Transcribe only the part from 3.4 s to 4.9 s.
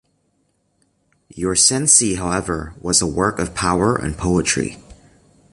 power and poetry.